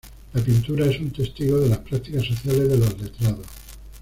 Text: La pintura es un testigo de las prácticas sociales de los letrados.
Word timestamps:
La 0.33 0.41
pintura 0.41 0.85
es 0.87 0.99
un 0.99 1.11
testigo 1.11 1.59
de 1.59 1.69
las 1.69 1.77
prácticas 1.77 2.25
sociales 2.25 2.67
de 2.69 2.77
los 2.79 2.99
letrados. 2.99 3.45